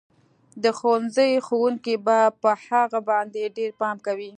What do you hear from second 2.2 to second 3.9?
په هغه باندې ډېر